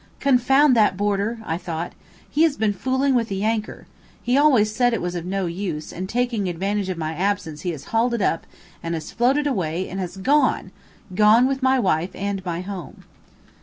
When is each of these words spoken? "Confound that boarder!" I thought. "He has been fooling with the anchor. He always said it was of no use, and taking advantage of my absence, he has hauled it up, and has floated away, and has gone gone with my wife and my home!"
"Confound 0.19 0.75
that 0.75 0.97
boarder!" 0.97 1.37
I 1.45 1.57
thought. 1.59 1.93
"He 2.27 2.41
has 2.41 2.57
been 2.57 2.73
fooling 2.73 3.13
with 3.13 3.27
the 3.27 3.43
anchor. 3.43 3.85
He 4.23 4.35
always 4.35 4.73
said 4.75 4.95
it 4.95 4.99
was 4.99 5.13
of 5.13 5.25
no 5.27 5.45
use, 5.45 5.93
and 5.93 6.09
taking 6.09 6.49
advantage 6.49 6.89
of 6.89 6.97
my 6.97 7.13
absence, 7.13 7.61
he 7.61 7.69
has 7.69 7.83
hauled 7.93 8.15
it 8.15 8.21
up, 8.23 8.47
and 8.81 8.95
has 8.95 9.11
floated 9.11 9.45
away, 9.45 9.87
and 9.87 9.99
has 9.99 10.17
gone 10.17 10.71
gone 11.13 11.47
with 11.47 11.61
my 11.61 11.77
wife 11.77 12.15
and 12.15 12.43
my 12.43 12.61
home!" 12.61 13.03